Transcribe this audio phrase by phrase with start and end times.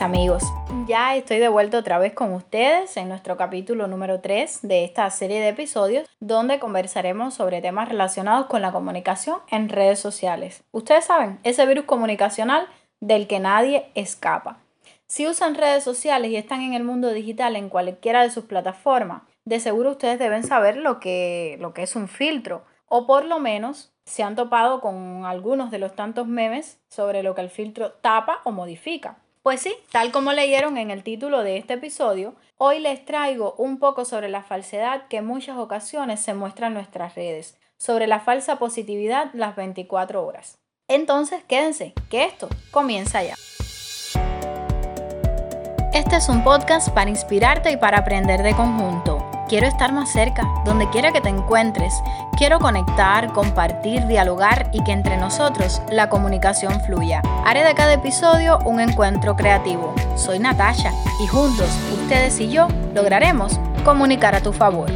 [0.00, 0.42] amigos.
[0.86, 5.08] Ya estoy de vuelta otra vez con ustedes en nuestro capítulo número 3 de esta
[5.10, 10.64] serie de episodios donde conversaremos sobre temas relacionados con la comunicación en redes sociales.
[10.72, 12.66] Ustedes saben, ese virus comunicacional
[13.00, 14.58] del que nadie escapa.
[15.06, 19.22] Si usan redes sociales y están en el mundo digital en cualquiera de sus plataformas,
[19.44, 23.38] de seguro ustedes deben saber lo que, lo que es un filtro o por lo
[23.38, 27.92] menos se han topado con algunos de los tantos memes sobre lo que el filtro
[27.92, 29.18] tapa o modifica.
[29.42, 33.78] Pues sí, tal como leyeron en el título de este episodio, hoy les traigo un
[33.78, 38.20] poco sobre la falsedad que en muchas ocasiones se muestra en nuestras redes, sobre la
[38.20, 40.58] falsa positividad las 24 horas.
[40.88, 43.34] Entonces, quédense, que esto comienza ya.
[45.94, 49.09] Este es un podcast para inspirarte y para aprender de conjunto.
[49.50, 51.92] Quiero estar más cerca, donde quiera que te encuentres.
[52.38, 57.20] Quiero conectar, compartir, dialogar y que entre nosotros la comunicación fluya.
[57.44, 59.92] Haré de cada episodio un encuentro creativo.
[60.14, 64.88] Soy Natasha y juntos, ustedes y yo, lograremos comunicar a tu favor.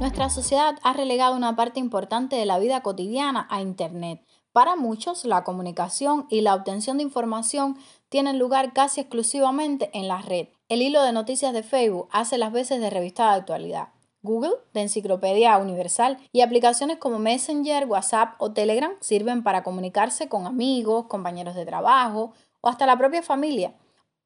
[0.00, 4.20] Nuestra sociedad ha relegado una parte importante de la vida cotidiana a Internet.
[4.52, 7.78] Para muchos, la comunicación y la obtención de información
[8.10, 10.48] tienen lugar casi exclusivamente en la red.
[10.68, 13.88] El hilo de noticias de Facebook hace las veces de revista de actualidad.
[14.22, 20.46] Google, de enciclopedia universal, y aplicaciones como Messenger, WhatsApp o Telegram sirven para comunicarse con
[20.46, 23.74] amigos, compañeros de trabajo o hasta la propia familia.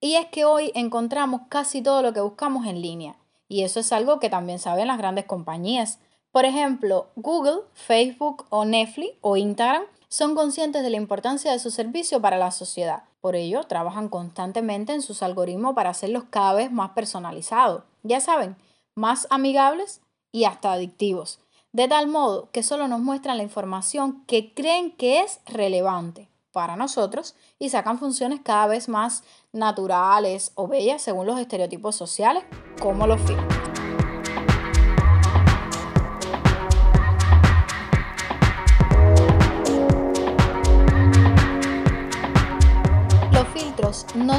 [0.00, 3.16] Y es que hoy encontramos casi todo lo que buscamos en línea.
[3.48, 6.00] Y eso es algo que también saben las grandes compañías.
[6.32, 11.70] Por ejemplo, Google, Facebook o Netflix o Instagram son conscientes de la importancia de su
[11.70, 16.70] servicio para la sociedad por ello, trabajan constantemente en sus algoritmos para hacerlos cada vez
[16.70, 17.82] más personalizados.
[18.02, 18.54] Ya saben,
[18.94, 21.40] más amigables y hasta adictivos.
[21.72, 26.76] De tal modo que solo nos muestran la información que creen que es relevante para
[26.76, 32.44] nosotros y sacan funciones cada vez más naturales o bellas según los estereotipos sociales,
[32.78, 33.73] como los filtros.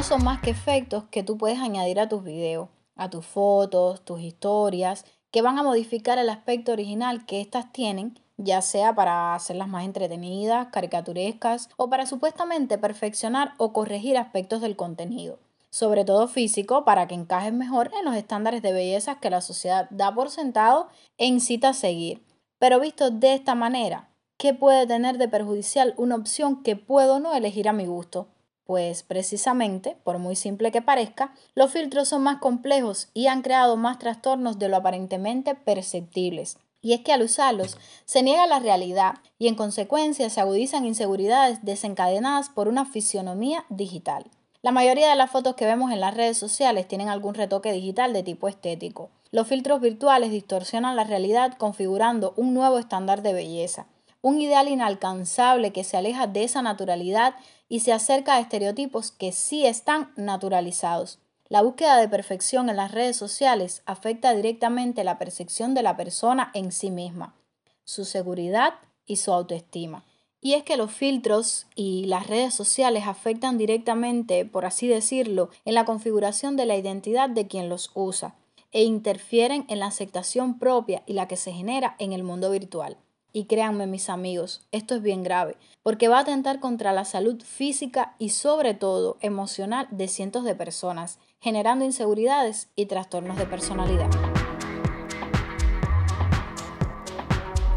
[0.06, 4.20] Son más que efectos que tú puedes añadir a tus videos, a tus fotos, tus
[4.20, 9.66] historias, que van a modificar el aspecto original que éstas tienen, ya sea para hacerlas
[9.66, 15.40] más entretenidas, caricaturescas o para supuestamente perfeccionar o corregir aspectos del contenido,
[15.70, 19.88] sobre todo físico, para que encajen mejor en los estándares de belleza que la sociedad
[19.90, 20.86] da por sentado
[21.18, 22.24] e incita a seguir.
[22.60, 27.34] Pero visto de esta manera, ¿qué puede tener de perjudicial una opción que puedo no
[27.34, 28.28] elegir a mi gusto?
[28.66, 33.76] Pues precisamente, por muy simple que parezca, los filtros son más complejos y han creado
[33.76, 36.58] más trastornos de lo aparentemente perceptibles.
[36.82, 41.64] Y es que al usarlos se niega la realidad y en consecuencia se agudizan inseguridades
[41.64, 44.26] desencadenadas por una fisionomía digital.
[44.62, 48.12] La mayoría de las fotos que vemos en las redes sociales tienen algún retoque digital
[48.12, 49.10] de tipo estético.
[49.30, 53.86] Los filtros virtuales distorsionan la realidad configurando un nuevo estándar de belleza,
[54.26, 57.36] un ideal inalcanzable que se aleja de esa naturalidad
[57.68, 61.20] y se acerca a estereotipos que sí están naturalizados.
[61.48, 66.50] La búsqueda de perfección en las redes sociales afecta directamente la percepción de la persona
[66.54, 67.36] en sí misma,
[67.84, 68.74] su seguridad
[69.06, 70.02] y su autoestima.
[70.40, 75.74] Y es que los filtros y las redes sociales afectan directamente, por así decirlo, en
[75.74, 78.34] la configuración de la identidad de quien los usa
[78.72, 82.96] e interfieren en la aceptación propia y la que se genera en el mundo virtual.
[83.36, 87.42] Y créanme mis amigos, esto es bien grave, porque va a atentar contra la salud
[87.44, 94.08] física y sobre todo emocional de cientos de personas, generando inseguridades y trastornos de personalidad.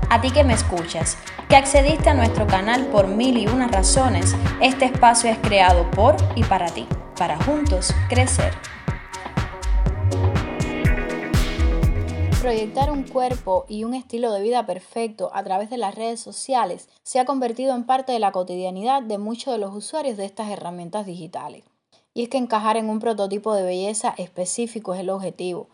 [0.09, 1.17] A ti que me escuchas,
[1.49, 6.15] que accediste a nuestro canal por mil y unas razones, este espacio es creado por
[6.37, 6.87] y para ti,
[7.17, 8.53] para juntos crecer.
[12.49, 16.89] Proyectar un cuerpo y un estilo de vida perfecto a través de las redes sociales
[17.03, 20.49] se ha convertido en parte de la cotidianidad de muchos de los usuarios de estas
[20.49, 21.63] herramientas digitales.
[22.15, 25.67] Y es que encajar en un prototipo de belleza específico es el objetivo.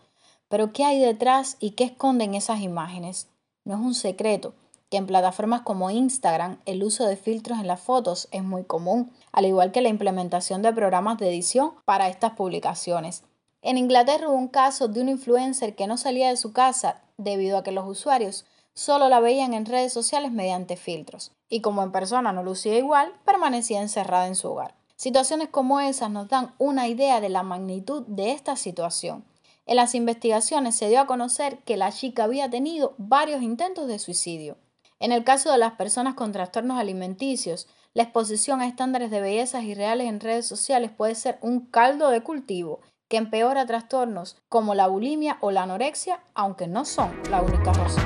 [0.50, 3.28] Pero ¿qué hay detrás y qué esconden esas imágenes?
[3.64, 4.52] No es un secreto
[4.90, 9.10] que en plataformas como Instagram el uso de filtros en las fotos es muy común,
[9.32, 13.22] al igual que la implementación de programas de edición para estas publicaciones.
[13.66, 17.58] En Inglaterra hubo un caso de un influencer que no salía de su casa debido
[17.58, 21.90] a que los usuarios solo la veían en redes sociales mediante filtros, y como en
[21.90, 24.76] persona no lucía igual, permanecía encerrada en su hogar.
[24.94, 29.24] Situaciones como esas nos dan una idea de la magnitud de esta situación.
[29.66, 33.98] En las investigaciones se dio a conocer que la chica había tenido varios intentos de
[33.98, 34.58] suicidio.
[35.00, 39.64] En el caso de las personas con trastornos alimenticios, la exposición a estándares de bellezas
[39.64, 44.88] irreales en redes sociales puede ser un caldo de cultivo que empeora trastornos como la
[44.88, 48.04] bulimia o la anorexia, aunque no son la única razón.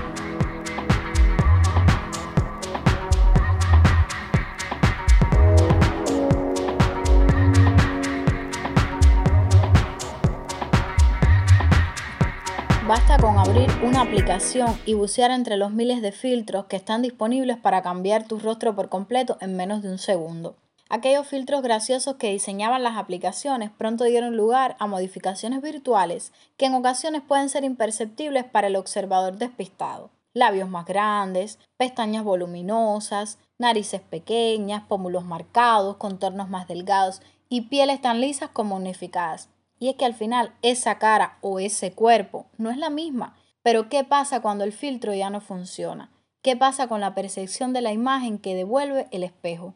[12.91, 17.56] Basta con abrir una aplicación y bucear entre los miles de filtros que están disponibles
[17.56, 20.56] para cambiar tu rostro por completo en menos de un segundo.
[20.92, 26.75] Aquellos filtros graciosos que diseñaban las aplicaciones pronto dieron lugar a modificaciones virtuales que en
[26.75, 30.10] ocasiones pueden ser imperceptibles para el observador despistado.
[30.34, 38.20] Labios más grandes, pestañas voluminosas, narices pequeñas, pómulos marcados, contornos más delgados y pieles tan
[38.20, 39.48] lisas como unificadas.
[39.78, 43.37] Y es que al final esa cara o ese cuerpo no es la misma.
[43.62, 46.10] Pero ¿qué pasa cuando el filtro ya no funciona?
[46.42, 49.75] ¿Qué pasa con la percepción de la imagen que devuelve el espejo?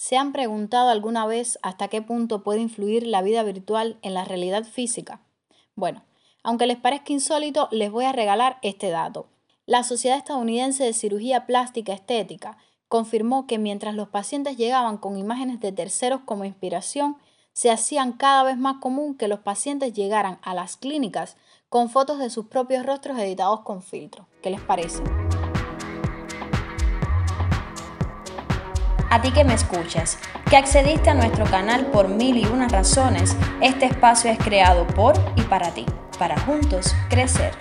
[0.00, 4.24] ¿Se han preguntado alguna vez hasta qué punto puede influir la vida virtual en la
[4.24, 5.20] realidad física?
[5.74, 6.04] Bueno,
[6.42, 9.26] aunque les parezca insólito, les voy a regalar este dato.
[9.66, 12.56] La Sociedad Estadounidense de Cirugía Plástica Estética
[12.88, 17.18] confirmó que mientras los pacientes llegaban con imágenes de terceros como inspiración,
[17.52, 21.36] se hacían cada vez más común que los pacientes llegaran a las clínicas
[21.68, 24.26] con fotos de sus propios rostros editados con filtro.
[24.40, 25.02] ¿Qué les parece?
[29.12, 30.18] A ti que me escuchas,
[30.48, 35.16] que accediste a nuestro canal por mil y unas razones, este espacio es creado por
[35.34, 35.84] y para ti,
[36.16, 37.52] para juntos crecer.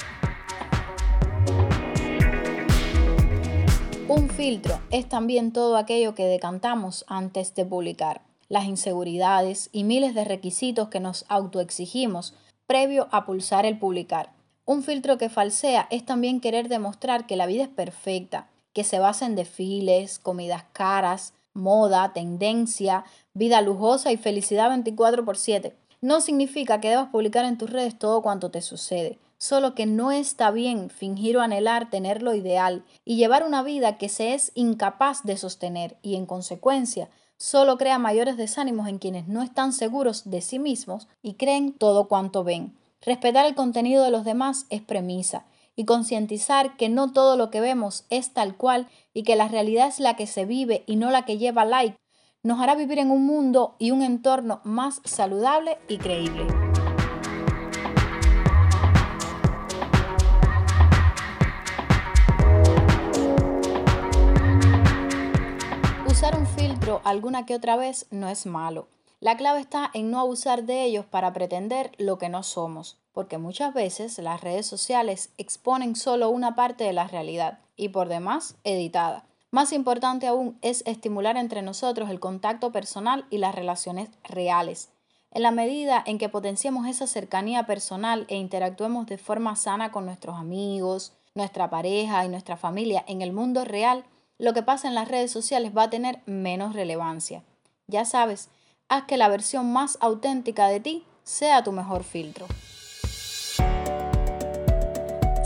[4.08, 10.14] Un filtro es también todo aquello que decantamos antes de publicar las inseguridades y miles
[10.14, 12.36] de requisitos que nos autoexigimos
[12.68, 14.34] previo a pulsar el publicar.
[14.66, 19.00] Un filtro que falsea es también querer demostrar que la vida es perfecta, que se
[19.00, 25.76] basa en desfiles, comidas caras, moda, tendencia, vida lujosa y felicidad 24 por 7.
[26.02, 30.12] No significa que debas publicar en tus redes todo cuanto te sucede, solo que no
[30.12, 34.52] está bien fingir o anhelar tener lo ideal y llevar una vida que se es
[34.56, 40.30] incapaz de sostener y en consecuencia solo crea mayores desánimos en quienes no están seguros
[40.30, 42.78] de sí mismos y creen todo cuanto ven.
[43.02, 45.46] Respetar el contenido de los demás es premisa
[45.80, 49.88] y concientizar que no todo lo que vemos es tal cual y que la realidad
[49.88, 51.96] es la que se vive y no la que lleva like
[52.44, 56.48] nos hará vivir en un mundo y un entorno más saludable y creíble.
[66.06, 68.90] Usar un filtro alguna que otra vez no es malo.
[69.22, 73.38] La clave está en no abusar de ellos para pretender lo que no somos, porque
[73.38, 78.56] muchas veces las redes sociales exponen solo una parte de la realidad y por demás
[78.64, 79.26] editada.
[79.52, 84.88] Más importante aún es estimular entre nosotros el contacto personal y las relaciones reales.
[85.32, 90.06] En la medida en que potenciemos esa cercanía personal e interactuemos de forma sana con
[90.06, 94.06] nuestros amigos, nuestra pareja y nuestra familia en el mundo real,
[94.38, 97.44] lo que pasa en las redes sociales va a tener menos relevancia.
[97.86, 98.48] Ya sabes,
[98.88, 102.48] haz que la versión más auténtica de ti sea tu mejor filtro.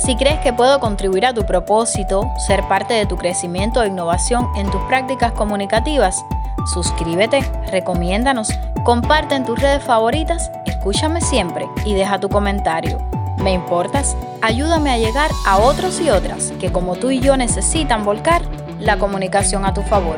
[0.05, 4.49] Si crees que puedo contribuir a tu propósito, ser parte de tu crecimiento e innovación
[4.57, 6.25] en tus prácticas comunicativas,
[6.73, 7.39] suscríbete,
[7.71, 8.49] recomiéndanos,
[8.83, 12.99] comparte en tus redes favoritas, escúchame siempre y deja tu comentario.
[13.37, 14.17] ¿Me importas?
[14.41, 18.41] Ayúdame a llegar a otros y otras que como tú y yo necesitan volcar
[18.79, 20.17] la comunicación a tu favor.